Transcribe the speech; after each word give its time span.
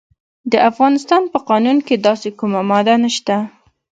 د 0.51 0.53
افغانستان 0.69 1.21
په 1.31 1.39
قانون 1.49 1.77
کې 1.87 1.95
داسې 2.07 2.29
کومه 2.39 2.61
ماده 2.69 2.95
نشته. 3.03 3.35